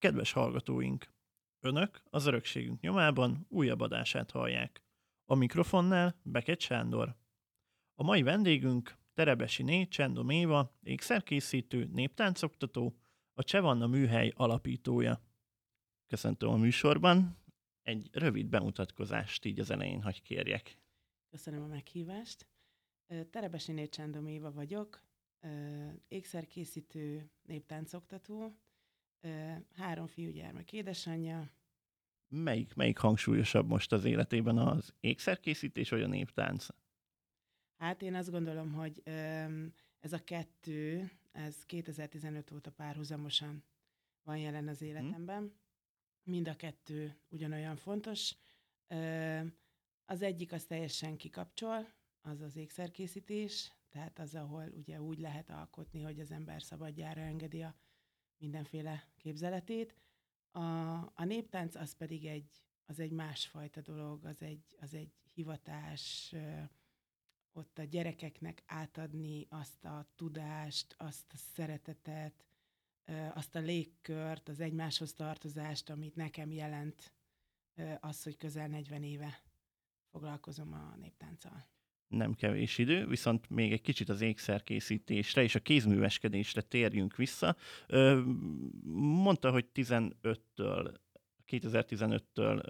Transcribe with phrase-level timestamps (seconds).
[0.00, 1.12] Kedves hallgatóink!
[1.58, 4.82] Önök az örökségünk nyomában újabb adását hallják.
[5.24, 7.16] A mikrofonnál Beket Sándor.
[7.94, 12.96] A mai vendégünk Terebesi Né Csendom Éva, ékszerkészítő, néptáncoktató,
[13.34, 15.22] a Csevanna műhely alapítója.
[16.06, 17.38] Köszöntöm a műsorban.
[17.82, 20.78] Egy rövid bemutatkozást így az elején hagy kérjek.
[21.30, 22.48] Köszönöm a meghívást.
[23.30, 25.02] Terebesi Né Csendom Éva vagyok,
[26.08, 28.58] ékszerkészítő, néptáncoktató,
[29.74, 31.50] három fiúgyermek édesanyja.
[32.28, 36.66] Melyik, melyik hangsúlyosabb most az életében, az ékszerkészítés vagy a néptánc?
[37.76, 39.02] Hát én azt gondolom, hogy
[40.00, 43.64] ez a kettő, ez 2015 óta párhuzamosan
[44.22, 45.58] van jelen az életemben.
[46.22, 48.36] Mind a kettő ugyanolyan fontos.
[50.04, 56.02] Az egyik az teljesen kikapcsol, az az ékszerkészítés, tehát az, ahol ugye úgy lehet alkotni,
[56.02, 57.74] hogy az ember szabadjára engedi a
[58.40, 59.94] mindenféle képzeletét.
[60.50, 60.60] A,
[60.98, 66.34] a néptánc az pedig egy, az egy másfajta dolog, az egy, az egy hivatás,
[67.52, 72.44] ott a gyerekeknek átadni azt a tudást, azt a szeretetet,
[73.34, 77.14] azt a légkört, az egymáshoz tartozást, amit nekem jelent
[78.00, 79.42] az, hogy közel 40 éve
[80.10, 81.66] foglalkozom a néptánccal
[82.10, 87.56] nem kevés idő, viszont még egy kicsit az ékszerkészítésre és a kézműveskedésre térjünk vissza.
[88.94, 90.94] Mondta, hogy 15-től,
[91.46, 92.62] 2015-től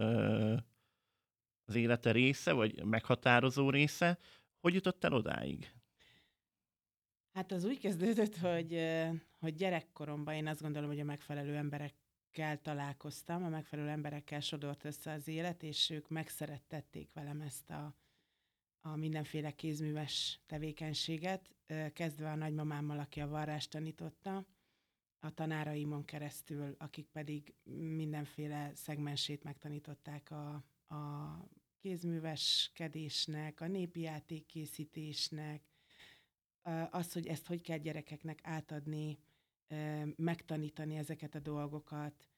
[1.64, 4.18] az élete része, vagy meghatározó része.
[4.61, 5.72] Hogy jutott el odáig?
[7.33, 8.80] Hát az úgy kezdődött, hogy,
[9.38, 15.12] hogy gyerekkoromban én azt gondolom, hogy a megfelelő emberekkel találkoztam, a megfelelő emberekkel sodort össze
[15.12, 17.94] az élet, és ők megszerettették velem ezt a,
[18.81, 21.55] a mindenféle kézműves tevékenységet,
[21.92, 24.47] kezdve a nagymamámmal, aki a varrást tanította,
[25.19, 27.55] a tanáraimon keresztül, akik pedig
[27.97, 30.64] mindenféle szegmensét megtanították a,
[30.95, 31.34] a
[31.81, 35.62] kézműveskedésnek, a népi játékkészítésnek,
[36.91, 39.18] az, hogy ezt hogy kell gyerekeknek átadni,
[40.17, 42.29] megtanítani ezeket a dolgokat.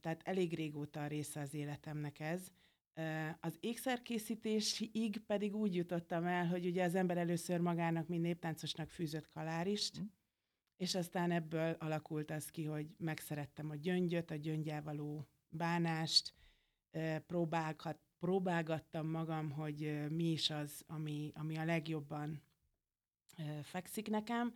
[0.00, 2.52] Tehát elég régóta a része az életemnek ez,
[3.40, 9.28] az ékszerkészítésig pedig úgy jutottam el, hogy ugye az ember először magának, mint néptáncosnak fűzött
[9.28, 10.04] kalárist, mm.
[10.76, 16.34] és aztán ebből alakult az ki, hogy megszerettem a gyöngyöt, a gyöngyel való bánást,
[17.26, 22.42] próbálgat, próbálgattam magam, hogy mi is az, ami, ami a legjobban
[23.62, 24.54] fekszik nekem,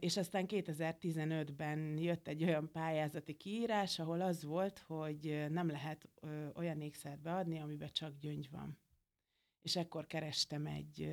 [0.00, 6.08] és aztán 2015-ben jött egy olyan pályázati kiírás, ahol az volt, hogy nem lehet
[6.54, 8.78] olyan ékszert beadni, amiben csak gyöngy van.
[9.62, 11.12] És ekkor kerestem egy,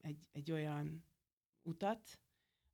[0.00, 1.04] egy, egy olyan
[1.62, 2.20] utat,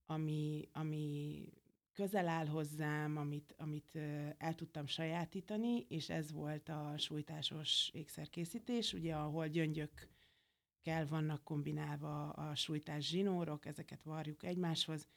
[0.06, 1.44] ami, ami
[1.92, 3.98] közel áll hozzám, amit, amit
[4.38, 10.08] el tudtam sajátítani, és ez volt a sújtásos ékszerkészítés, ugye ahol gyöngyök
[10.80, 15.08] kell vannak kombinálva a sújtás zsinórok, ezeket varjuk egymáshoz,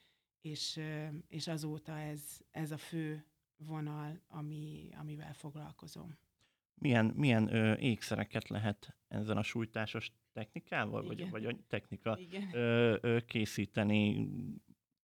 [0.43, 0.79] és,
[1.27, 3.25] és azóta ez, ez a fő
[3.57, 6.17] vonal, ami, amivel foglalkozom.
[6.75, 12.19] Milyen, milyen ö, ékszereket lehet ezen a sújtásos technikával, vagy, vagy a technika
[12.51, 14.29] Ö, ö, készíteni?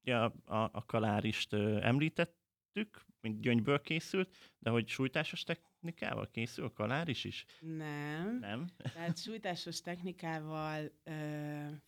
[0.04, 7.24] Ja, a, a kalárist ö, említettük, mint gyöngyből készült, de hogy sújtásos technikával készül kaláris
[7.24, 7.46] is?
[7.60, 8.38] Nem.
[8.40, 8.68] Nem?
[8.94, 11.12] Tehát sújtásos technikával ö,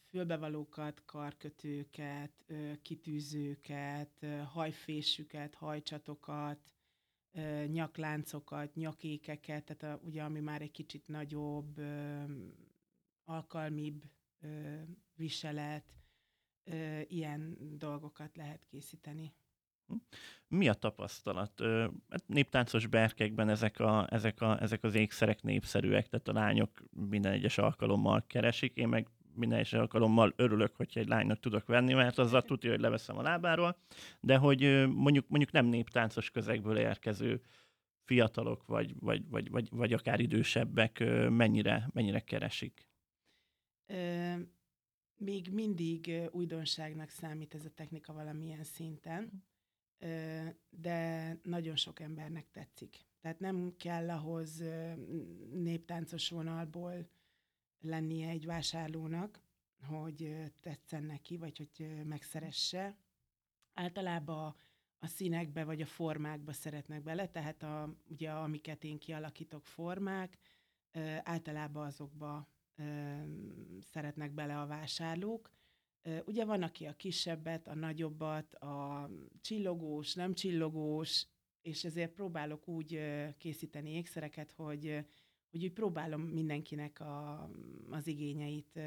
[0.10, 6.74] fülbevalókat, karkötőket, ö, kitűzőket, ö, hajfésüket, hajcsatokat,
[7.32, 12.24] ö, nyakláncokat, nyakékeket, tehát a, ugye ami már egy kicsit nagyobb, ö,
[13.24, 14.04] alkalmibb
[14.42, 14.82] ö,
[15.16, 15.94] viselet,
[16.64, 19.34] ö, ilyen dolgokat lehet készíteni.
[20.48, 21.62] Mi a tapasztalat?
[22.10, 27.32] Hát néptáncos berkekben ezek, a, ezek, a, ezek az ékszerek népszerűek, tehát a lányok minden
[27.32, 32.18] egyes alkalommal keresik, én meg minden egyes alkalommal örülök, hogyha egy lánynak tudok venni, mert
[32.18, 33.78] azzal tudja, hogy leveszem a lábáról,
[34.20, 37.42] de hogy mondjuk, mondjuk nem néptáncos közegből érkező
[38.04, 41.00] fiatalok, vagy, vagy, vagy, vagy, vagy akár idősebbek
[41.30, 42.88] mennyire, mennyire keresik?
[43.86, 44.34] Ö,
[45.16, 49.44] még mindig újdonságnak számít ez a technika valamilyen szinten
[50.70, 53.06] de nagyon sok embernek tetszik.
[53.20, 54.64] Tehát nem kell ahhoz
[55.54, 57.10] néptáncos vonalból
[57.82, 59.42] lennie egy vásárlónak,
[59.88, 62.98] hogy tetszen neki, vagy hogy megszeresse.
[63.74, 64.56] Általában
[65.00, 70.38] a színekbe vagy a formákba szeretnek bele, tehát a, ugye amiket én kialakítok formák,
[71.24, 72.48] általában azokba
[73.80, 75.52] szeretnek bele a vásárlók,
[76.26, 79.10] Ugye van, aki a kisebbet, a nagyobbat, a
[79.42, 81.26] csillogós, nem csillogós,
[81.62, 83.00] és ezért próbálok úgy
[83.38, 85.06] készíteni ékszereket, hogy,
[85.52, 87.50] hogy úgy próbálom mindenkinek a,
[87.90, 88.80] az igényeit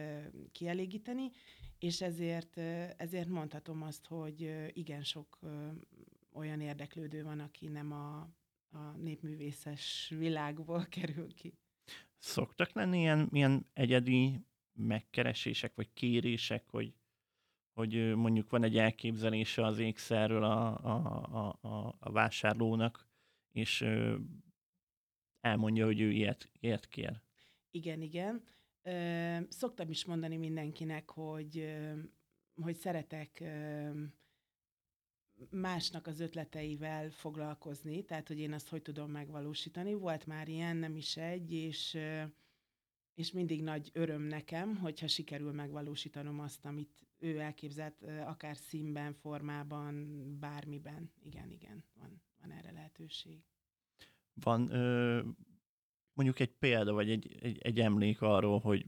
[0.52, 1.30] kielégíteni,
[1.78, 2.56] és ezért,
[2.96, 5.38] ezért mondhatom azt, hogy igen sok
[6.32, 8.18] olyan érdeklődő van, aki nem a,
[8.70, 11.54] a népművészes világból kerül ki.
[12.18, 16.94] Szoktak lenni ilyen, ilyen egyedi megkeresések, vagy kérések, hogy,
[17.74, 23.08] hogy mondjuk van egy elképzelése az ékszerről a, a, a, a vásárlónak,
[23.52, 23.84] és
[25.40, 27.20] elmondja, hogy ő ilyet, ilyet kér.
[27.70, 28.42] Igen, igen.
[29.48, 31.76] Szoktam is mondani mindenkinek, hogy,
[32.62, 33.42] hogy szeretek
[35.50, 39.94] másnak az ötleteivel foglalkozni, tehát hogy én azt hogy tudom megvalósítani.
[39.94, 41.98] Volt már ilyen, nem is egy, és,
[43.14, 50.26] és mindig nagy öröm nekem, hogyha sikerül megvalósítanom azt, amit ő elképzelt, akár színben, formában,
[50.40, 51.12] bármiben.
[51.22, 53.42] Igen, igen, van, van erre lehetőség.
[54.34, 55.22] Van ö,
[56.12, 58.86] mondjuk egy példa, vagy egy, egy, egy emlék arról, hogy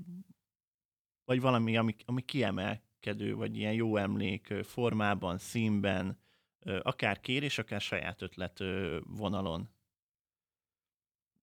[1.25, 6.19] vagy valami, ami, ami kiemelkedő, vagy ilyen jó emlék formában, színben,
[6.83, 8.59] akár kérés, akár saját ötlet
[9.05, 9.69] vonalon.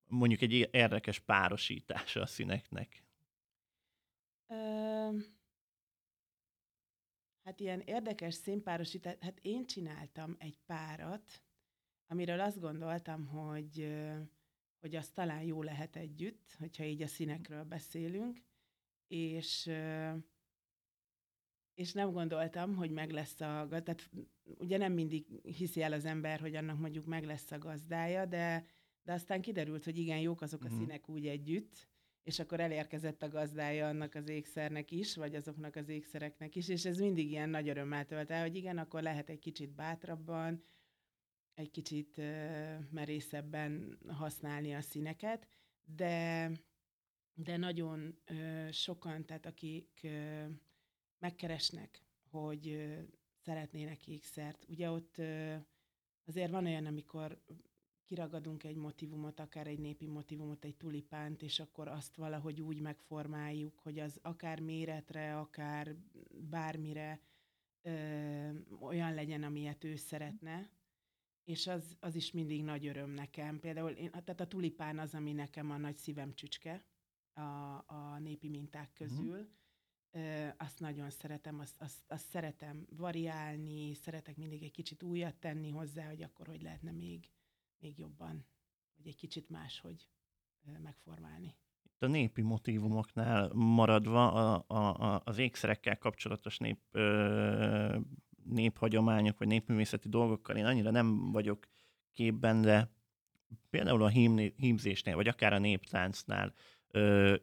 [0.07, 3.04] Mondjuk egy érdekes párosítása a színeknek.
[4.48, 5.10] Ö,
[7.44, 11.42] hát ilyen érdekes színpárosítás, hát én csináltam egy párat,
[12.07, 13.94] amiről azt gondoltam, hogy,
[14.80, 18.42] hogy az talán jó lehet együtt, hogyha így a színekről beszélünk,
[19.07, 19.72] és
[21.74, 24.10] és nem gondoltam, hogy meg lesz a tehát
[24.44, 28.66] ugye nem mindig hiszi el az ember, hogy annak mondjuk meg lesz a gazdája, de,
[29.04, 30.80] de aztán kiderült, hogy igen, jók azok a uh-huh.
[30.80, 31.88] színek úgy együtt,
[32.23, 36.85] és akkor elérkezett a gazdája annak az ékszernek is, vagy azoknak az ékszereknek is, és
[36.85, 40.63] ez mindig ilyen nagy örömmel tölt el, hogy igen, akkor lehet egy kicsit bátrabban,
[41.53, 42.21] egy kicsit
[42.91, 45.47] merészebben használni a színeket,
[45.83, 46.51] de,
[47.33, 48.19] de nagyon
[48.71, 50.07] sokan, tehát akik
[51.19, 52.93] megkeresnek, hogy
[53.37, 54.65] szeretnének ékszert.
[54.67, 55.21] Ugye ott
[56.25, 57.41] azért van olyan, amikor
[58.03, 63.79] kiragadunk egy motivumot, akár egy népi motivumot, egy tulipánt, és akkor azt valahogy úgy megformáljuk,
[63.79, 65.95] hogy az akár méretre, akár
[66.50, 67.21] bármire
[67.81, 70.69] ö, olyan legyen, amilyet ő szeretne,
[71.44, 73.59] és az, az is mindig nagy öröm nekem.
[73.59, 76.85] Például én, tehát a tulipán az, ami nekem a nagy szívem csücske
[77.33, 77.41] a,
[77.88, 79.03] a népi minták mhm.
[79.03, 79.61] közül, mm
[80.57, 86.07] azt nagyon szeretem, azt, azt, azt szeretem variálni, szeretek mindig egy kicsit újat tenni hozzá,
[86.07, 87.29] hogy akkor hogy lehetne még,
[87.83, 88.45] még jobban,
[88.97, 90.07] vagy egy kicsit máshogy
[90.83, 91.56] megformálni.
[91.83, 98.00] Itt a népi motivumoknál maradva a, a, a, az ékszerekkel kapcsolatos nép, ö,
[98.44, 101.68] néphagyományok, vagy népművészeti dolgokkal én annyira nem vagyok
[102.12, 102.91] képben, de
[103.69, 106.53] például a hím, hímzésnél, vagy akár a néptáncnál
[106.88, 107.35] ö,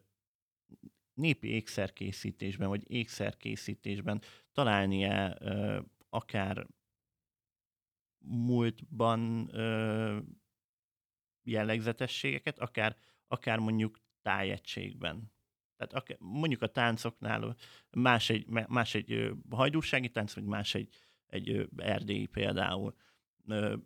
[1.15, 4.23] népi ékszerkészítésben, vagy ékszerkészítésben
[4.53, 6.67] találni-e ö, akár
[8.21, 10.19] múltban ö,
[11.43, 12.97] jellegzetességeket, akár,
[13.29, 15.33] akár mondjuk tájegységben.
[15.77, 17.57] Tehát akár, mondjuk a táncoknál
[17.91, 20.95] más egy, más egy hajdúsági tánc, vagy más egy,
[21.27, 22.95] egy erdélyi például.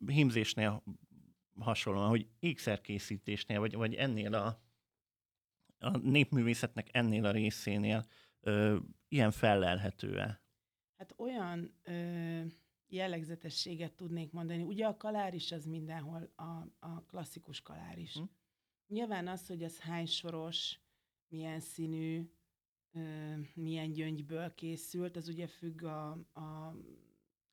[0.07, 0.83] Hímzésnél
[1.59, 4.63] hasonlóan, hogy ékszerkészítésnél, vagy, vagy ennél a,
[5.79, 8.07] a népművészetnek ennél a részénél
[8.41, 8.77] ö,
[9.09, 10.43] ilyen fellelhető-e?
[10.97, 12.43] Hát olyan ö,
[12.95, 14.63] jellegzetességet tudnék mondani.
[14.63, 16.43] Ugye a kalár is az mindenhol a,
[16.79, 18.13] a klasszikus kalár is.
[18.13, 18.23] Hm.
[18.89, 20.81] Nyilván az, hogy az hány soros,
[21.29, 22.31] milyen színű,
[22.93, 26.77] ö, milyen gyöngyből készült, az ugye függ a, a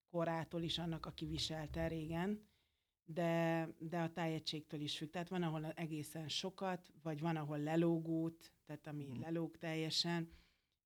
[0.09, 2.49] korától is annak, aki viselte régen
[3.13, 5.09] de, de a tájegységtől is függ.
[5.09, 9.19] Tehát van, ahol egészen sokat, vagy van, ahol lelógót, tehát ami mm.
[9.19, 10.29] lelóg teljesen,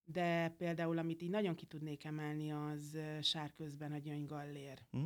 [0.05, 4.85] de például, amit így nagyon ki tudnék emelni, az sárközben a gyöngygallér.
[4.97, 5.05] Mm.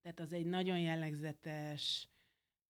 [0.00, 2.08] Tehát az egy nagyon jellegzetes,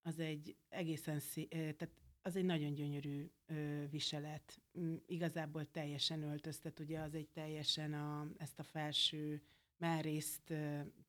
[0.02, 1.90] az egy egészen szé- tehát
[2.22, 4.62] az egy nagyon gyönyörű ö, viselet.
[5.06, 9.42] Igazából teljesen öltöztet, ugye az egy teljesen a, ezt a felső
[9.76, 10.54] mellrészt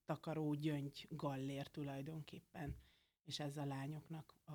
[0.06, 2.76] takaró gyöngy gallér tulajdonképpen,
[3.24, 4.52] és ez a lányoknak a,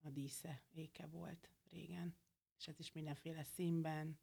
[0.00, 2.16] a dísze, éke volt régen.
[2.58, 4.18] És ez is mindenféle színben,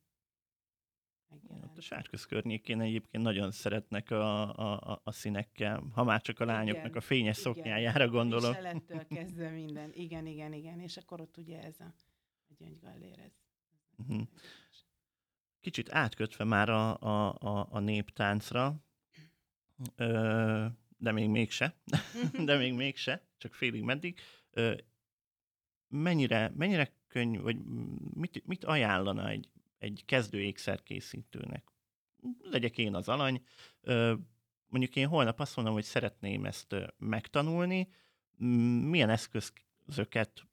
[1.48, 6.46] Ott a sárköz környékén egyébként nagyon szeretnek a, a, a színekkel, ha már csak a
[6.46, 8.56] lányoknak igen, a fényes igen, szoknyájára gondolok.
[8.90, 11.94] A kezdve minden, igen, igen, igen, és akkor ott ugye ez a,
[12.50, 13.32] a gyöngygallér, ez.
[13.98, 14.28] Uh-huh.
[15.62, 18.76] Kicsit átkötve már a, a, a, a néptáncra,
[20.98, 21.76] de még mégse,
[22.46, 24.20] de még mégse, csak félig meddig.
[25.88, 27.58] Mennyire, mennyire könnyű, vagy
[28.14, 29.50] mit, mit ajánlana egy,
[29.84, 31.64] egy kezdő ékszerkészítőnek?
[32.42, 33.44] Legyek én az alany,
[34.68, 37.88] mondjuk én holnap azt mondom, hogy szeretném ezt megtanulni,
[38.88, 40.48] milyen eszközöket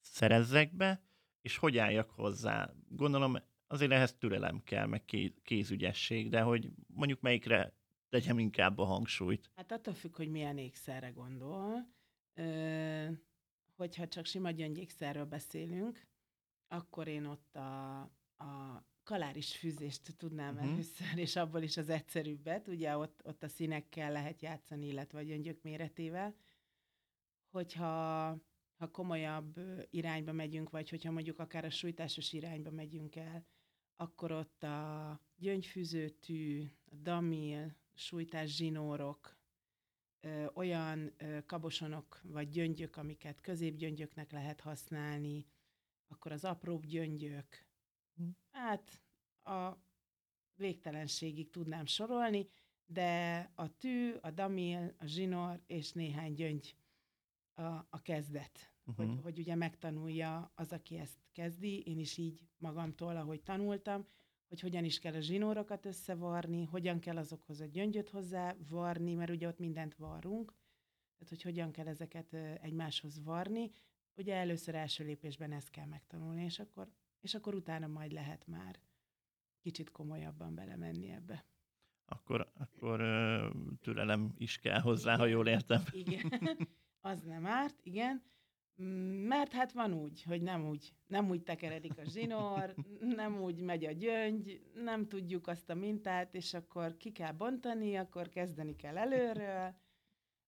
[0.00, 1.02] szerezzek be,
[1.40, 2.74] és hogy álljak hozzá.
[2.88, 3.36] Gondolom
[3.66, 5.04] azért ehhez türelem kell, meg
[5.42, 7.74] kézügyesség, de hogy mondjuk melyikre
[8.08, 9.50] tegyem inkább a hangsúlyt.
[9.56, 11.88] Hát attól függ, hogy milyen ékszerre gondol.
[12.34, 13.06] Ö,
[13.76, 16.06] hogyha csak sima gyöngyékszerről beszélünk,
[16.68, 18.00] akkor én ott a,
[18.38, 20.70] a kaláris fűzést tudnám uh-huh.
[20.72, 22.68] először, és abból is az egyszerűbbet.
[22.68, 26.34] Ugye ott, ott a színekkel lehet játszani, illetve a gyöngyök méretével.
[27.50, 28.38] Hogyha
[28.76, 29.60] ha komolyabb
[29.90, 33.46] irányba megyünk, vagy hogyha mondjuk akár a sújtásos irányba megyünk el,
[33.96, 39.36] akkor ott a gyöngyfűzőtű, a damil, sújtás zsinórok,
[40.20, 45.46] ö, olyan ö, kabosonok vagy gyöngyök, amiket középgyöngyöknek lehet használni,
[46.08, 47.63] akkor az apróbb gyöngyök.
[48.50, 49.02] Hát
[49.42, 49.76] a
[50.54, 52.48] végtelenségig tudnám sorolni,
[52.86, 56.76] de a tű, a damil, a zsinór és néhány gyöngy
[57.54, 58.72] a, a kezdet.
[58.86, 59.06] Uh-huh.
[59.06, 64.06] Hogy, hogy ugye megtanulja az, aki ezt kezdi, én is így magamtól, ahogy tanultam,
[64.48, 69.30] hogy hogyan is kell a zsinórokat összevarni, hogyan kell azokhoz a gyöngyöt hozzá varni, mert
[69.30, 70.54] ugye ott mindent varrunk,
[71.18, 73.70] tehát hogy hogyan kell ezeket egymáshoz varni.
[74.16, 76.88] Ugye először első lépésben ezt kell megtanulni, és akkor,
[77.24, 78.80] és akkor utána majd lehet már
[79.60, 81.44] kicsit komolyabban belemenni ebbe.
[82.04, 83.00] Akkor, akkor
[83.80, 85.82] türelem is kell hozzá, igen, ha jól értem.
[85.90, 86.30] Igen,
[87.00, 88.22] az nem árt, igen.
[89.26, 93.84] Mert hát van úgy, hogy nem úgy, nem úgy tekeredik a zsinór, nem úgy megy
[93.84, 98.98] a gyöngy, nem tudjuk azt a mintát, és akkor ki kell bontani, akkor kezdeni kell
[98.98, 99.74] előről.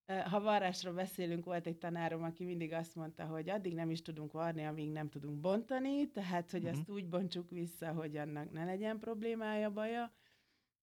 [0.07, 4.33] Ha varrásról beszélünk, volt egy tanárom, aki mindig azt mondta, hogy addig nem is tudunk
[4.33, 6.79] varni, amíg nem tudunk bontani, tehát, hogy uh-huh.
[6.79, 10.13] ezt úgy bontsuk vissza, hogy annak ne legyen problémája, baja.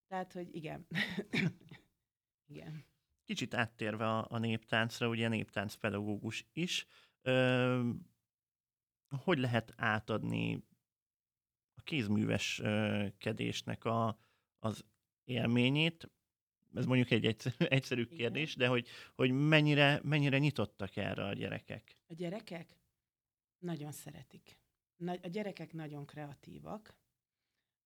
[0.07, 0.87] Tehát, hogy igen.
[2.53, 2.85] igen.
[3.23, 6.87] Kicsit áttérve a, a néptáncra, ugye néptánc pedagógus is,
[7.25, 7.89] Ö,
[9.23, 10.63] hogy lehet átadni
[11.73, 14.17] a kézműveskedésnek a,
[14.59, 14.85] az
[15.23, 16.11] élményét?
[16.73, 21.97] Ez mondjuk egy egyszerű, egyszerű kérdés, de hogy, hogy mennyire, mennyire nyitottak erre a gyerekek?
[22.07, 22.77] A gyerekek
[23.59, 24.57] nagyon szeretik.
[25.21, 26.95] A gyerekek nagyon kreatívak.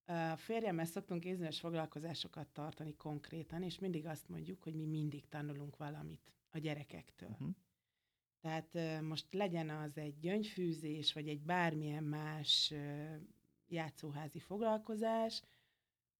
[0.04, 5.76] A férjemmel szoktunk kézműves foglalkozásokat tartani konkrétan, és mindig azt mondjuk, hogy mi mindig tanulunk
[5.76, 7.28] valamit a gyerekektől.
[7.28, 7.50] Uh-huh.
[8.40, 12.74] Tehát most legyen az egy gyöngyfűzés, vagy egy bármilyen más
[13.66, 15.42] játszóházi foglalkozás,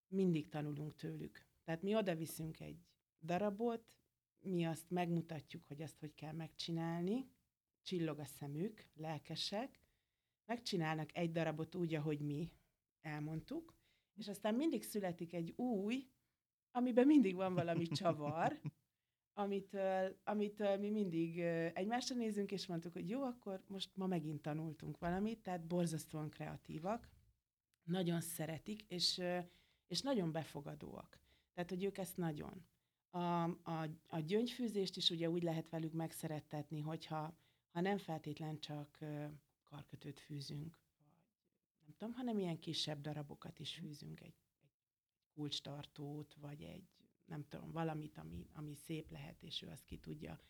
[0.08, 1.47] mindig tanulunk tőlük.
[1.68, 2.86] Tehát mi oda viszünk egy
[3.20, 3.98] darabot,
[4.40, 7.30] mi azt megmutatjuk, hogy ezt hogy kell megcsinálni,
[7.82, 9.80] csillog a szemük, lelkesek,
[10.44, 12.52] megcsinálnak egy darabot úgy, ahogy mi
[13.00, 13.74] elmondtuk,
[14.14, 16.10] és aztán mindig születik egy új,
[16.70, 18.60] amiben mindig van valami csavar,
[19.42, 21.38] amitől, amitől mi mindig
[21.74, 27.08] egymásra nézünk, és mondtuk, hogy jó, akkor most ma megint tanultunk valamit, tehát borzasztóan kreatívak,
[27.82, 29.22] nagyon szeretik, és,
[29.86, 31.26] és nagyon befogadóak.
[31.58, 32.64] Tehát, hogy ők ezt nagyon.
[33.10, 37.36] A, a, a gyöngyfűzést is ugye úgy lehet velük megszerettetni, hogyha
[37.70, 38.98] ha nem feltétlen csak
[39.64, 44.70] karkötőt fűzünk, vagy nem tudom, hanem ilyen kisebb darabokat is fűzünk, egy, egy
[45.34, 46.88] kulcstartót, vagy egy
[47.24, 50.40] nem tudom, valamit, ami, ami szép lehet, és ő azt ki tudja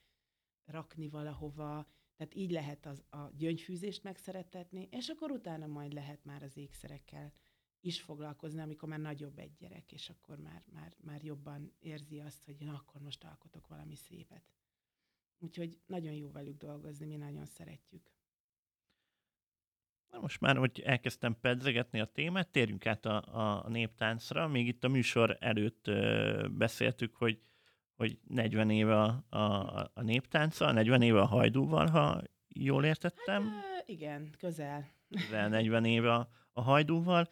[0.64, 1.86] rakni valahova.
[2.16, 7.32] Tehát így lehet az, a gyöngyfűzést megszerettetni, és akkor utána majd lehet már az ékszerekkel
[7.80, 12.44] is foglalkozni, amikor már nagyobb egy gyerek, és akkor már, már, már jobban érzi azt,
[12.44, 14.42] hogy na, akkor most alkotok valami szépet.
[15.38, 18.10] Úgyhogy nagyon jó velük dolgozni, mi nagyon szeretjük.
[20.10, 24.48] Na most már, hogy elkezdtem pedzegetni a témát, térjünk át a, a néptáncra.
[24.48, 27.40] Még itt a műsor előtt ö, beszéltük, hogy,
[27.94, 33.42] hogy 40 éve a, a, a néptánca, 40 éve a hajdúval, ha jól értettem.
[33.42, 34.97] Hát, igen, közel.
[35.08, 37.28] Közel 40 éve a, a hajdúval.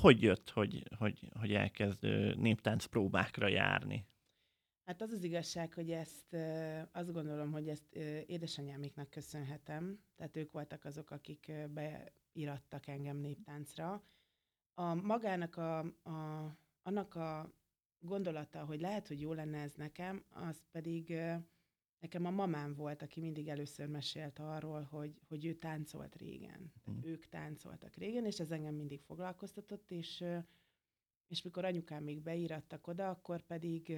[0.00, 2.02] Hogy jött, hogy, hogy, hogy elkezd
[2.38, 4.06] néptánc próbákra járni?
[4.84, 6.36] Hát az az igazság, hogy ezt
[6.92, 7.94] azt gondolom, hogy ezt
[8.26, 9.98] édesanyámiknak köszönhetem.
[10.16, 14.02] Tehát ők voltak azok, akik beirattak engem néptáncra.
[14.74, 16.50] A magának a, a,
[16.82, 17.54] annak a
[17.98, 21.16] gondolata, hogy lehet, hogy jó lenne ez nekem, az pedig
[22.04, 26.72] nekem a mamám volt, aki mindig először mesélt arról, hogy, hogy ő táncolt régen.
[26.90, 26.98] Mm.
[27.02, 30.24] ők táncoltak régen, és ez engem mindig foglalkoztatott, és
[31.26, 33.96] és mikor anyukám még beírattak oda, akkor pedig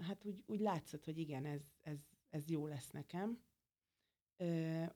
[0.00, 1.98] hát úgy, úgy látszott, hogy igen, ez, ez,
[2.30, 3.42] ez jó lesz nekem.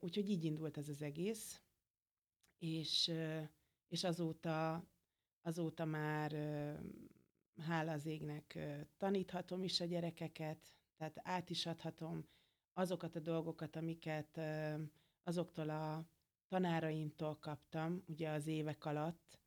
[0.00, 1.62] Úgyhogy így indult ez az egész,
[2.59, 3.12] és,
[3.88, 4.88] és azóta,
[5.43, 6.33] azóta már
[7.57, 8.59] hála az égnek
[8.97, 12.29] taníthatom is a gyerekeket, tehát át is adhatom
[12.73, 14.41] azokat a dolgokat, amiket
[15.23, 16.09] azoktól a
[16.49, 19.38] tanáraimtól kaptam, ugye az évek alatt,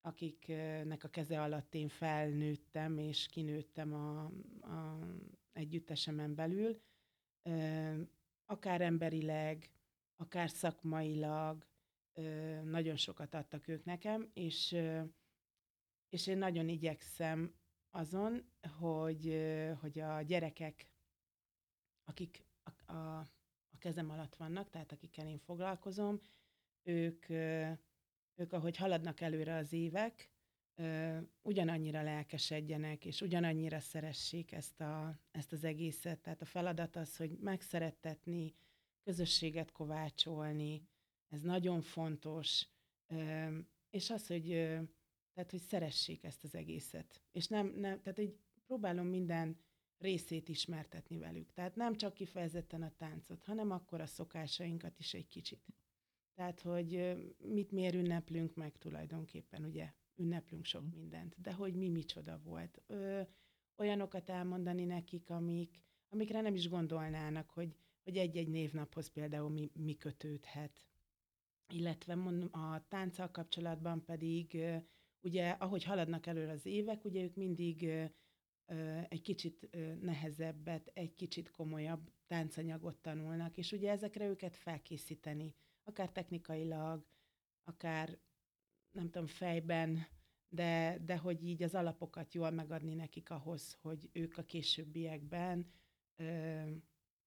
[0.00, 4.24] akiknek a keze alatt én felnőttem és kinőttem a,
[4.74, 4.98] a
[5.52, 6.80] együttesemen belül,
[8.46, 9.70] akár emberileg,
[10.16, 11.66] akár szakmailag,
[12.64, 14.76] nagyon sokat adtak ők nekem, és,
[16.08, 17.54] és én nagyon igyekszem
[17.90, 19.34] azon, hogy,
[19.80, 20.86] hogy a gyerekek,
[22.08, 23.18] akik a, a,
[23.70, 26.20] a kezem alatt vannak, tehát akikkel én foglalkozom,
[26.82, 27.28] ők,
[28.34, 30.30] ők ahogy haladnak előre az évek,
[31.42, 36.18] ugyanannyira lelkesedjenek, és ugyanannyira szeressék ezt, a, ezt az egészet.
[36.18, 38.54] Tehát a feladat az, hogy megszerettetni,
[39.02, 40.88] közösséget kovácsolni,
[41.28, 42.66] ez nagyon fontos,
[43.90, 44.46] és az, hogy,
[45.34, 47.22] tehát, hogy szeressék ezt az egészet.
[47.32, 48.36] És nem, nem tehát hogy
[48.66, 49.58] próbálom minden
[49.98, 51.52] részét ismertetni velük.
[51.52, 55.62] Tehát nem csak kifejezetten a táncot, hanem akkor a szokásainkat is egy kicsit.
[56.34, 59.92] Tehát, hogy mit miért ünneplünk meg tulajdonképpen, ugye?
[60.16, 60.88] Ünneplünk sok mm.
[60.88, 62.82] mindent, de hogy mi micsoda volt.
[62.86, 63.20] Ö,
[63.76, 69.96] olyanokat elmondani nekik, amik, amikre nem is gondolnának, hogy, hogy egy-egy névnaphoz például mi, mi
[69.96, 70.86] kötődhet.
[71.68, 74.60] Illetve mondom, a tánccal kapcsolatban pedig,
[75.20, 77.90] ugye, ahogy haladnak előre az évek, ugye ők mindig
[79.08, 79.68] egy kicsit
[80.00, 87.06] nehezebbet, egy kicsit komolyabb táncanyagot tanulnak, és ugye ezekre őket felkészíteni akár technikailag,
[87.64, 88.18] akár
[88.90, 90.06] nem tudom, fejben,
[90.48, 95.72] de, de hogy így az alapokat jól megadni nekik ahhoz, hogy ők a későbbiekben
[96.16, 96.62] ö,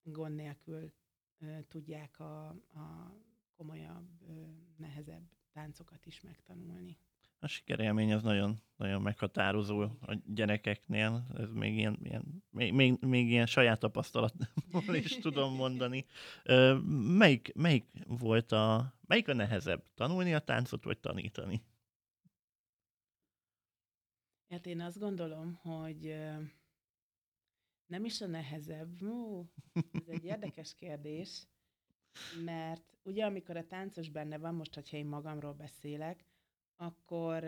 [0.03, 0.93] gond nélkül
[1.67, 3.15] tudják a, a
[3.53, 4.10] komolyabb,
[4.77, 6.97] nehezebb táncokat is megtanulni
[7.43, 13.30] a sikerélmény az nagyon, nagyon meghatározó a gyerekeknél, ez még ilyen, ilyen még, még, még
[13.30, 16.06] ilyen saját tapasztalatból is tudom mondani.
[17.17, 21.63] Melyik, melyik volt a, melyik a nehezebb, tanulni a táncot, vagy tanítani?
[24.49, 26.15] Hát én azt gondolom, hogy
[27.86, 29.01] nem is a nehezebb.
[29.01, 31.47] Mú, ez egy érdekes kérdés,
[32.43, 36.31] mert ugye amikor a táncos benne van, most, hogyha én magamról beszélek,
[36.82, 37.44] akkor,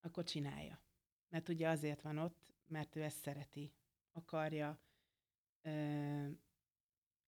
[0.00, 0.80] akkor csinálja.
[1.28, 3.72] Mert ugye azért van ott, mert ő ezt szereti,
[4.12, 4.80] akarja,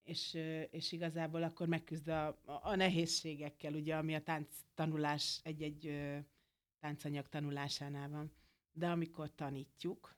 [0.02, 0.34] és,
[0.70, 6.12] és igazából akkor megküzd a, a nehézségekkel, ugye, ami a tánc tanulás egy-egy
[6.78, 8.32] táncanyag tanulásánál van.
[8.72, 10.16] De amikor tanítjuk,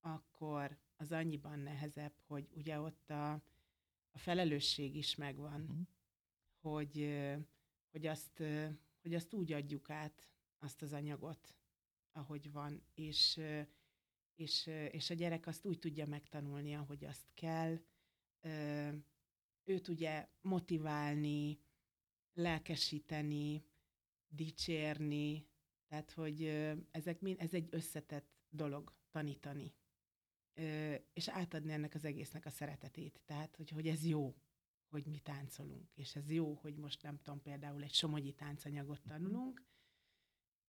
[0.00, 3.32] akkor az annyiban nehezebb, hogy ugye ott a,
[4.12, 5.82] a felelősség is megvan, mm.
[6.60, 7.18] hogy,
[7.90, 8.42] hogy azt
[9.02, 11.56] hogy azt úgy adjuk át, azt az anyagot,
[12.12, 13.40] ahogy van, és,
[14.34, 17.78] és, és a gyerek azt úgy tudja megtanulni, ahogy azt kell.
[19.64, 21.60] Őt ugye motiválni,
[22.32, 23.64] lelkesíteni,
[24.28, 25.46] dicsérni,
[25.88, 26.44] tehát, hogy
[26.90, 29.74] ezek mind, ez egy összetett dolog tanítani.
[31.12, 33.20] És átadni ennek az egésznek a szeretetét.
[33.24, 34.36] Tehát, hogy, hogy ez jó,
[34.92, 35.90] hogy mi táncolunk.
[35.94, 39.64] És ez jó, hogy most nem tudom, például egy somogyi táncanyagot tanulunk,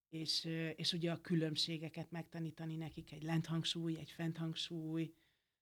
[0.09, 0.43] és,
[0.75, 5.13] és ugye a különbségeket megtanítani nekik, egy lenthangsúly, egy fenthangsúly.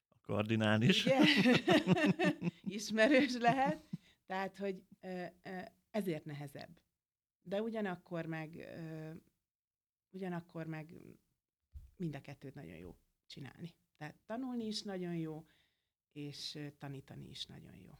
[0.08, 1.08] A kardinális.
[2.78, 3.86] Ismerős lehet.
[4.26, 4.84] Tehát, hogy
[5.89, 6.82] ezért nehezebb.
[7.41, 8.67] De ugyanakkor meg,
[10.10, 10.95] ugyanakkor meg
[11.95, 13.76] mind a kettőt nagyon jó csinálni.
[13.97, 15.45] Tehát tanulni is nagyon jó,
[16.12, 18.00] és tanítani is nagyon jó.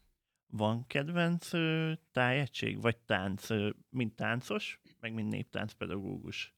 [0.54, 6.56] Van kedvenc ö, tájegység, vagy tánc, ö, mint táncos, meg mint néptáncpedagógus?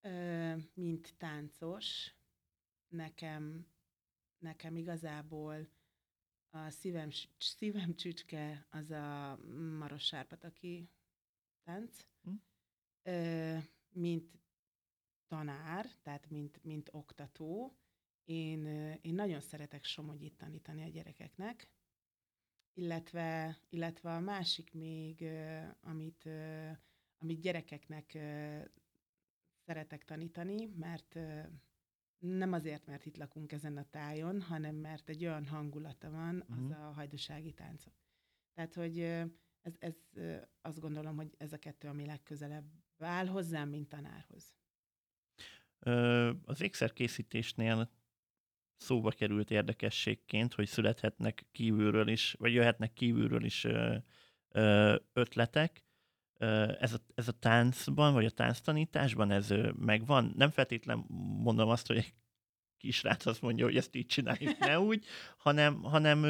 [0.00, 2.14] Ö, mint táncos,
[2.88, 3.66] nekem,
[4.38, 5.68] nekem igazából
[6.50, 9.38] a szívem, szívem csücske az a
[9.78, 10.90] Maros Sárpataki
[11.64, 12.06] tánc.
[12.22, 12.34] Hm?
[13.02, 13.56] Ö,
[13.88, 14.38] mint
[15.26, 17.76] tanár, tehát mint, mint oktató,
[18.24, 18.66] én,
[19.02, 21.70] én nagyon szeretek somogyit tanítani a gyerekeknek,
[22.74, 25.24] illetve, illetve a másik még,
[25.80, 26.28] amit,
[27.18, 28.18] amit gyerekeknek
[29.66, 31.18] szeretek tanítani, mert
[32.18, 36.58] nem azért, mert itt lakunk ezen a tájon, hanem mert egy olyan hangulata van, az
[36.58, 36.86] uh-huh.
[36.86, 37.94] a hajdúsági táncok.
[38.54, 39.00] Tehát, hogy
[39.62, 39.94] ez, ez
[40.60, 42.64] azt gondolom, hogy ez a kettő, ami legközelebb
[42.98, 44.54] áll hozzám, mint tanárhoz.
[46.44, 47.90] Az ékszerkészítésnél
[48.82, 53.96] szóba került érdekességként, hogy születhetnek kívülről is, vagy jöhetnek kívülről is ö,
[54.48, 55.84] ö, ötletek.
[56.78, 60.32] Ez, a, ez a táncban, vagy a tánctanításban ez megvan.
[60.36, 61.04] Nem feltétlen
[61.42, 62.14] mondom azt, hogy egy
[62.82, 65.04] kisrác azt mondja, hogy ezt így csináljuk, ne úgy,
[65.36, 66.24] hanem, hanem,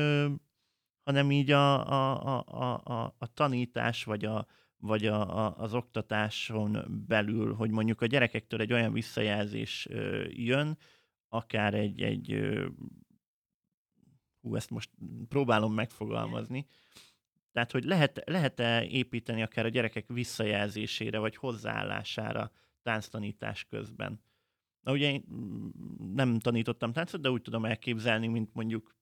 [1.03, 7.05] hanem így a, a, a, a, a, tanítás, vagy a, vagy a, a, az oktatáson
[7.07, 9.89] belül, hogy mondjuk a gyerekektől egy olyan visszajelzés
[10.29, 10.79] jön,
[11.33, 12.39] akár egy, egy
[14.41, 14.91] hú, ezt most
[15.29, 16.67] próbálom megfogalmazni,
[17.53, 24.23] tehát, hogy lehet, lehet-e építeni akár a gyerekek visszajelzésére, vagy hozzáállására tánctanítás közben?
[24.81, 25.25] Na ugye én
[26.15, 28.97] nem tanítottam táncot, de úgy tudom elképzelni, mint mondjuk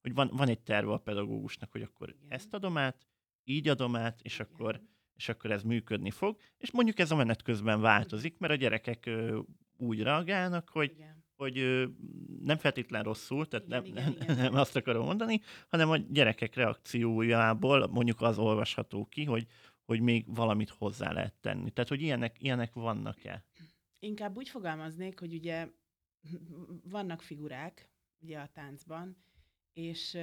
[0.00, 3.06] hogy van, van egy terve a pedagógusnak, hogy akkor ezt adom át,
[3.44, 4.82] így adom át, és akkor,
[5.14, 6.40] és akkor ez működni fog.
[6.56, 9.10] És mondjuk ez a menet közben változik, mert a gyerekek
[9.76, 11.24] úgy reagálnak, hogy, Igen.
[11.36, 11.86] hogy ö,
[12.40, 14.36] nem feltétlen rosszul, tehát Igen, nem, igen, nem, igen.
[14.44, 19.46] nem azt akarom mondani, hanem a gyerekek reakciójából mondjuk az olvasható ki, hogy,
[19.84, 21.70] hogy még valamit hozzá lehet tenni.
[21.70, 23.44] Tehát, hogy ilyenek, ilyenek vannak-e?
[23.98, 25.68] Inkább úgy fogalmaznék, hogy ugye
[26.96, 27.88] vannak figurák
[28.20, 29.16] ugye a táncban,
[29.72, 30.18] és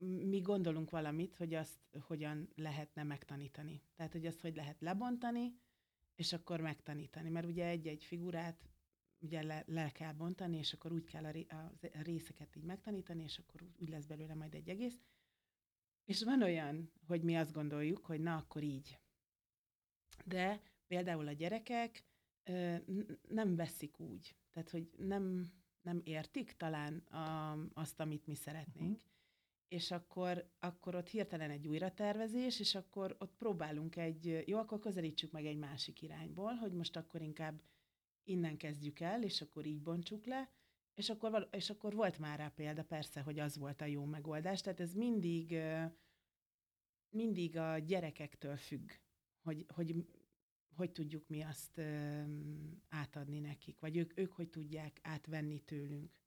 [0.00, 3.82] mi gondolunk valamit, hogy azt hogyan lehetne megtanítani.
[3.96, 5.54] Tehát, hogy azt hogy lehet lebontani,
[6.20, 7.28] és akkor megtanítani.
[7.28, 8.68] Mert ugye egy-egy figurát
[9.18, 13.22] ugye le, le kell bontani, és akkor úgy kell a, ré, a részeket így megtanítani,
[13.22, 15.00] és akkor úgy, úgy lesz belőle majd egy egész.
[16.04, 18.98] És van olyan, hogy mi azt gondoljuk, hogy na, akkor így.
[20.24, 22.04] De például a gyerekek
[22.42, 22.76] ö,
[23.28, 24.36] nem veszik úgy.
[24.50, 25.52] Tehát, hogy nem,
[25.82, 28.90] nem értik talán a, azt, amit mi szeretnénk.
[28.90, 29.08] Uh-huh.
[29.70, 35.32] És akkor, akkor ott hirtelen egy újratervezés, és akkor ott próbálunk egy, jó, akkor közelítsük
[35.32, 37.62] meg egy másik irányból, hogy most akkor inkább
[38.24, 40.50] innen kezdjük el, és akkor így bontsuk le,
[40.94, 44.60] és akkor, és akkor volt már rá példa, persze, hogy az volt a jó megoldás.
[44.60, 45.58] Tehát ez mindig,
[47.08, 48.90] mindig a gyerekektől függ,
[49.42, 50.04] hogy, hogy
[50.74, 51.80] hogy tudjuk mi azt
[52.88, 56.19] átadni nekik, vagy ők, ők hogy tudják átvenni tőlünk.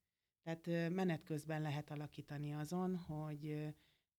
[0.44, 3.74] Tehát menet közben lehet alakítani azon, hogy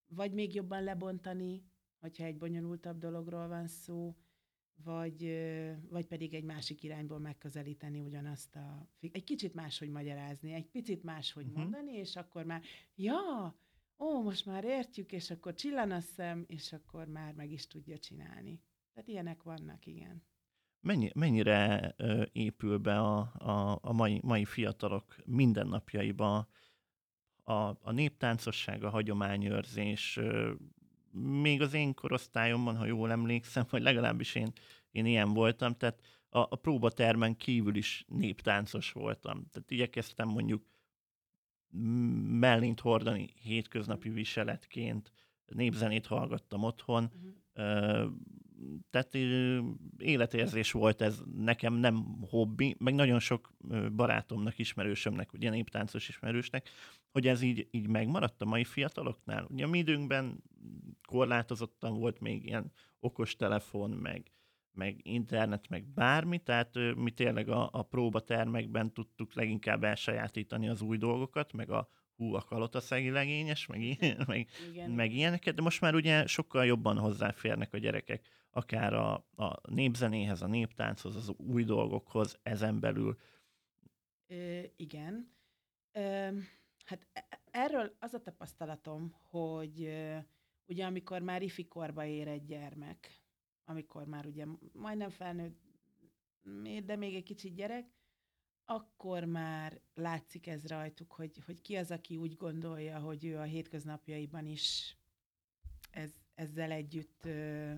[0.07, 1.65] vagy még jobban lebontani,
[1.99, 4.17] hogyha egy bonyolultabb dologról van szó,
[4.83, 5.23] vagy,
[5.89, 8.89] vagy pedig egy másik irányból megközelíteni ugyanazt a...
[9.01, 11.61] Egy kicsit máshogy magyarázni, egy picit máshogy uh-huh.
[11.61, 12.63] mondani, és akkor már,
[12.95, 13.55] ja,
[13.99, 17.99] ó, most már értjük, és akkor csillan a szem, és akkor már meg is tudja
[17.99, 18.63] csinálni.
[18.93, 20.23] Tehát ilyenek vannak, igen.
[20.85, 21.95] Mennyi, mennyire
[22.33, 26.49] épül be a, a, a mai, mai fiatalok mindennapjaiba
[27.45, 30.21] a, a néptáncosság, a hagyományőrzés,
[31.13, 34.53] még az én korosztályomban, ha jól emlékszem, vagy legalábbis én,
[34.91, 39.47] én ilyen voltam, tehát a, a próbatermen kívül is néptáncos voltam.
[39.53, 40.65] Tehát igyekeztem mondjuk
[41.69, 45.13] m- mellényt hordani hétköznapi viseletként,
[45.47, 47.11] népzenét hallgattam otthon,
[47.57, 48.13] Uh-huh.
[48.91, 49.15] Tehát
[49.99, 53.53] életérzés volt ez nekem, nem hobbi, meg nagyon sok
[53.93, 56.69] barátomnak, ismerősömnek, ugye néptáncos ismerősnek,
[57.11, 59.47] hogy ez így, így megmaradt a mai fiataloknál.
[59.51, 60.43] Ugye a mi időnkben
[61.07, 64.31] korlátozottan volt még ilyen okostelefon, meg,
[64.73, 70.97] meg internet, meg bármi, tehát mi tényleg a, a próbatermekben tudtuk leginkább elsajátítani az új
[70.97, 74.91] dolgokat, meg a hú, a kalotaszegi legényes, meg, ilyen, meg, Igen.
[74.91, 80.43] meg ilyeneket, de most már ugye sokkal jobban hozzáférnek a gyerekek, akár a, a népzenéhez,
[80.43, 83.19] a néptánchoz, az új dolgokhoz, ezen belül.
[84.27, 85.33] Ö, igen.
[85.93, 86.39] Ö,
[86.85, 90.19] hát e- erről az a tapasztalatom, hogy ö,
[90.67, 93.23] ugye amikor már ifikorba ér egy gyermek,
[93.65, 95.63] amikor már ugye majdnem felnőtt,
[96.85, 97.93] de még egy kicsit gyerek,
[98.65, 103.43] akkor már látszik ez rajtuk, hogy, hogy ki az, aki úgy gondolja, hogy ő a
[103.43, 104.97] hétköznapjaiban is
[105.91, 107.75] ez, ezzel együtt ö,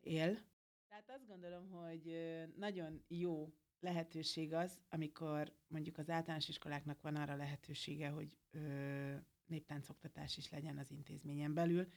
[0.00, 0.38] él.
[0.88, 2.16] Tehát azt gondolom, hogy
[2.56, 9.14] nagyon jó lehetőség az, amikor mondjuk az általános iskoláknak van arra lehetősége, hogy ö,
[9.46, 11.88] néptáncoktatás is legyen az intézményen belül,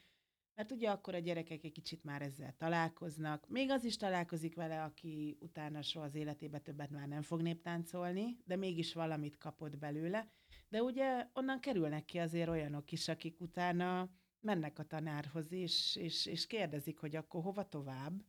[0.56, 3.50] mert ugye akkor a gyerekek egy kicsit már ezzel találkoznak.
[3.50, 8.38] Még az is találkozik vele, aki utána soha az életébe többet már nem fog néptáncolni,
[8.46, 10.32] de mégis valamit kapott belőle.
[10.70, 14.10] De ugye onnan kerülnek ki azért olyanok is, akik utána
[14.44, 18.24] mennek a tanárhoz, és, és, és kérdezik, hogy akkor hova tovább,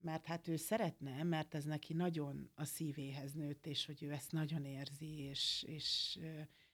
[0.00, 4.32] mert hát ő szeretne, mert ez neki nagyon a szívéhez nőtt, és hogy ő ezt
[4.32, 6.18] nagyon érzi, és, és,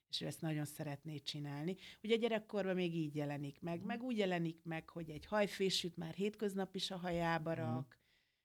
[0.09, 1.77] és ő ezt nagyon szeretné csinálni.
[2.03, 6.75] Ugye gyerekkorban még így jelenik meg, meg úgy jelenik meg, hogy egy hajfésűt már hétköznap
[6.75, 7.61] is a hajába Mhm.
[7.61, 7.99] rak,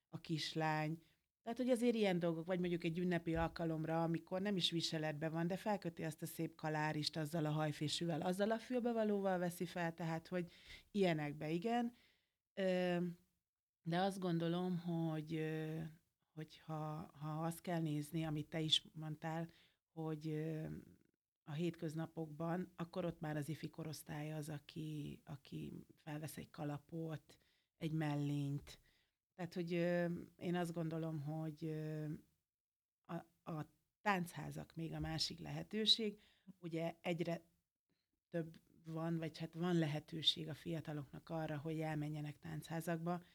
[0.10, 1.02] a kislány,
[1.46, 5.48] Tehát, hogy azért ilyen dolgok, vagy mondjuk egy ünnepi alkalomra, amikor nem is viseletben van,
[5.48, 10.28] de felköti azt a szép kalárist azzal a hajfésűvel, azzal a fülbevalóval veszi fel, tehát,
[10.28, 10.52] hogy
[10.92, 11.98] ilyenekbe, igen.
[13.84, 15.46] De azt gondolom, hogy,
[16.34, 19.50] hogy ha, ha azt kell nézni, amit te is mondtál,
[19.94, 20.54] hogy
[21.44, 27.38] a hétköznapokban, akkor ott már az ifi korosztály az, aki, aki felvesz egy kalapot,
[27.78, 28.80] egy mellényt,
[29.36, 29.72] tehát, hogy
[30.36, 31.74] én azt gondolom, hogy
[33.06, 33.14] a,
[33.52, 33.66] a
[34.02, 36.20] táncházak még a másik lehetőség.
[36.60, 37.42] Ugye egyre
[38.30, 43.26] több van, vagy hát van lehetőség a fiataloknak arra, hogy elmenjenek táncházakba,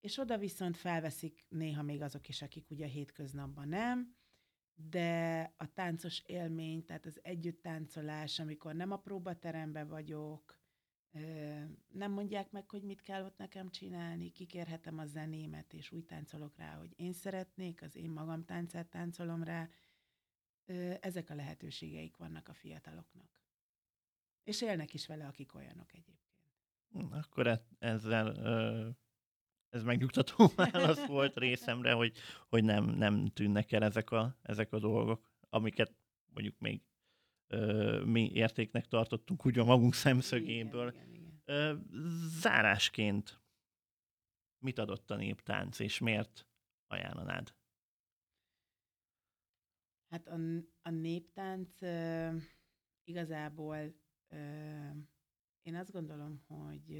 [0.00, 4.16] és oda viszont felveszik néha még azok is, akik ugye hétköznapban nem,
[4.74, 10.57] de a táncos élmény, tehát az együtt táncolás, amikor nem a próbateremben vagyok,
[11.92, 16.56] nem mondják meg, hogy mit kell ott nekem csinálni, kikérhetem a zenémet, és úgy táncolok
[16.56, 19.68] rá, hogy én szeretnék, az én magam táncát táncolom rá.
[21.00, 23.40] Ezek a lehetőségeik vannak a fiataloknak.
[24.44, 26.26] És élnek is vele, akik olyanok egyébként.
[26.92, 28.36] Hm, akkor e-, ezzel
[29.70, 32.16] ez megnyugtató válasz volt részemre, hogy,
[32.48, 35.94] hogy nem, nem tűnnek el ezek a, ezek a dolgok, amiket
[36.32, 36.82] mondjuk még
[38.04, 40.92] mi értéknek tartottunk úgy a magunk szemszögéből.
[40.92, 41.88] Igen, igen, igen.
[42.40, 43.42] Zárásként
[44.58, 46.46] mit adott a néptánc, és miért
[46.86, 47.54] ajánlanád?
[50.08, 50.38] Hát a,
[50.82, 51.80] a néptánc
[53.04, 53.76] igazából
[55.62, 56.92] én azt gondolom, hogy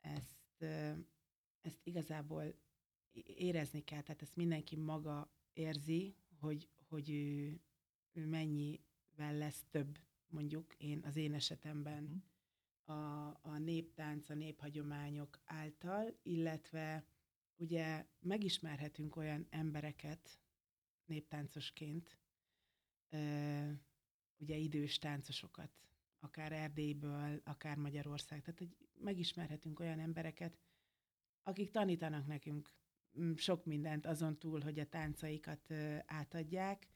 [0.00, 0.64] ezt,
[1.60, 2.54] ezt igazából
[3.22, 7.60] érezni kell, tehát ezt mindenki maga érzi, hogy, hogy ő,
[8.12, 9.98] ő mennyivel lesz több,
[10.28, 12.96] mondjuk én az én esetemben mhm.
[12.98, 17.04] a, a néptánc, a néphagyományok által, illetve
[17.56, 20.40] ugye megismerhetünk olyan embereket
[21.04, 22.18] néptáncosként,
[24.36, 25.70] ugye idős táncosokat,
[26.20, 28.40] akár Erdélyből, akár Magyarország.
[28.40, 30.58] Tehát, hogy megismerhetünk olyan embereket,
[31.42, 32.70] akik tanítanak nekünk
[33.20, 35.72] mm, sok mindent azon túl, hogy a táncaikat
[36.06, 36.88] átadják,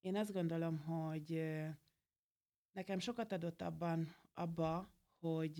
[0.00, 1.42] én azt gondolom, hogy
[2.72, 5.58] nekem sokat adott abban, abba, hogy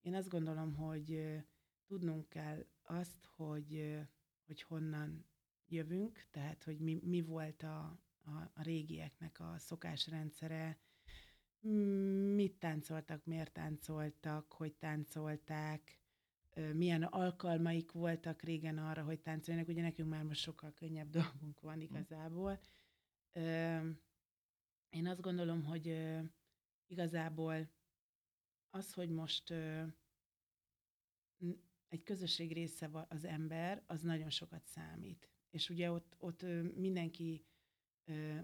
[0.00, 1.38] én azt gondolom, hogy
[1.86, 4.00] tudnunk kell azt, hogy,
[4.46, 5.26] hogy honnan
[5.66, 10.78] jövünk, tehát hogy mi, mi volt a, a, a régieknek a szokásrendszere,
[12.34, 16.00] mit táncoltak, miért táncoltak, hogy táncolták,
[16.74, 19.68] milyen alkalmaik voltak régen arra, hogy táncoljanak.
[19.68, 21.80] Ugye nekünk már most sokkal könnyebb dolgunk van hm.
[21.80, 22.60] igazából.
[24.88, 25.98] Én azt gondolom, hogy
[26.86, 27.70] igazából
[28.70, 29.50] az, hogy most
[31.88, 35.28] egy közösség része az ember, az nagyon sokat számít.
[35.50, 36.42] És ugye ott, ott
[36.74, 37.46] mindenki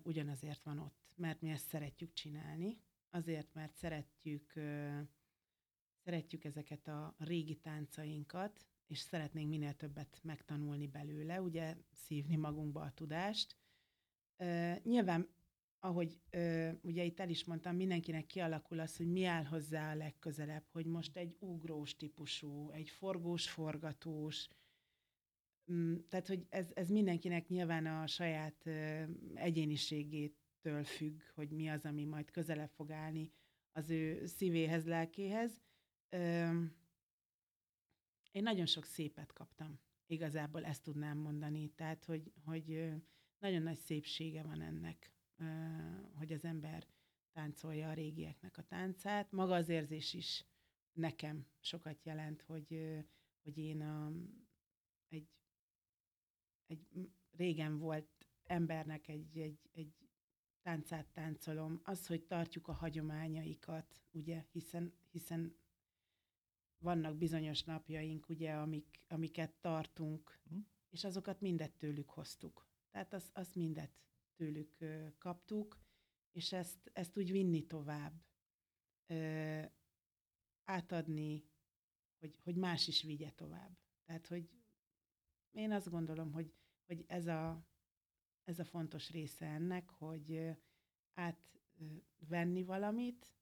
[0.02, 4.52] ugyanazért van ott, mert mi ezt szeretjük csinálni, azért, mert szeretjük
[6.04, 12.92] szeretjük ezeket a régi táncainkat, és szeretnénk minél többet megtanulni belőle, ugye szívni magunkba a
[12.94, 13.56] tudást.
[14.38, 15.28] Uh, nyilván,
[15.78, 19.96] ahogy uh, ugye itt el is mondtam, mindenkinek kialakul az, hogy mi áll hozzá a
[19.96, 24.48] legközelebb, hogy most egy ugrós típusú, egy forgós, forgatós,
[25.64, 29.02] um, tehát, hogy ez, ez mindenkinek nyilván a saját uh,
[29.34, 33.32] egyéniségétől függ, hogy mi az, ami majd közelebb fog állni
[33.72, 35.60] az ő szívéhez, lelkéhez
[38.32, 39.80] én nagyon sok szépet kaptam.
[40.06, 41.68] Igazából ezt tudnám mondani.
[41.68, 42.92] Tehát, hogy, hogy
[43.38, 45.12] nagyon nagy szépsége van ennek,
[46.14, 46.86] hogy az ember
[47.32, 49.32] táncolja a régieknek a táncát.
[49.32, 50.44] Maga az érzés is
[50.92, 52.98] nekem sokat jelent, hogy,
[53.42, 54.12] hogy én a,
[55.08, 55.28] egy,
[56.66, 59.94] egy régen volt embernek egy, egy, egy
[60.62, 61.80] táncát táncolom.
[61.82, 65.56] Az, hogy tartjuk a hagyományaikat, ugye, hiszen, hiszen
[66.82, 70.58] vannak bizonyos napjaink, ugye, amik, amiket tartunk, hm.
[70.90, 72.66] és azokat mindet tőlük hoztuk.
[72.90, 73.92] Tehát azt, azt mindet
[74.34, 75.80] tőlük ö, kaptuk,
[76.32, 78.24] és ezt, ezt úgy vinni tovább,
[79.06, 79.62] ö,
[80.64, 81.44] átadni,
[82.18, 83.78] hogy, hogy más is vigye tovább.
[84.04, 84.50] Tehát, hogy
[85.50, 86.54] én azt gondolom, hogy,
[86.86, 87.66] hogy ez, a,
[88.44, 90.56] ez a fontos része ennek, hogy
[91.14, 93.34] átvenni valamit,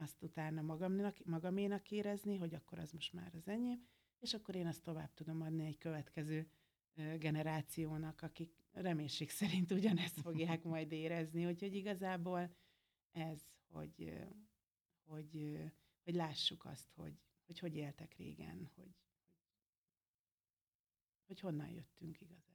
[0.00, 3.86] azt utána magamnak, magaménak érezni, hogy akkor az most már az enyém,
[4.18, 6.50] és akkor én azt tovább tudom adni egy következő
[7.18, 12.54] generációnak, akik reménység szerint ugyanezt fogják majd érezni, úgyhogy igazából
[13.12, 14.12] ez, hogy,
[15.04, 15.58] hogy,
[16.04, 17.14] hogy lássuk azt, hogy,
[17.46, 18.94] hogy hogy éltek régen, hogy,
[21.26, 22.46] hogy honnan jöttünk igazából.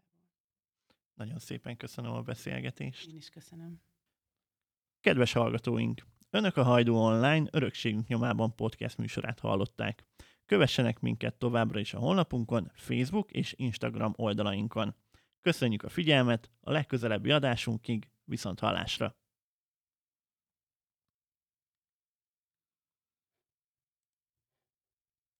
[1.13, 3.09] Nagyon szépen köszönöm a beszélgetést.
[3.09, 3.81] Én is köszönöm.
[4.99, 6.12] Kedves hallgatóink!
[6.35, 10.05] Önök a Hajdú Online Örökségünk nyomában podcast műsorát hallották.
[10.45, 14.95] Kövessenek minket továbbra is a honlapunkon, Facebook és Instagram oldalainkon.
[15.41, 19.15] Köszönjük a figyelmet, a legközelebbi adásunkig, viszont hallásra!